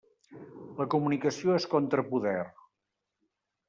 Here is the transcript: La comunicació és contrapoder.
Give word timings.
La 0.79 0.87
comunicació 0.95 1.59
és 1.59 1.69
contrapoder. 1.77 2.37